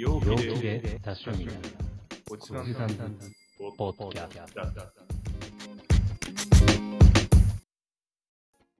[0.00, 0.24] 陽気
[0.60, 1.52] で多趣味な
[2.30, 2.94] おじさんおじさん
[3.76, 5.09] ポッドキャス。